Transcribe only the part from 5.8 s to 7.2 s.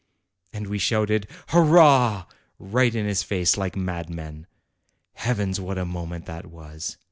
moment that was!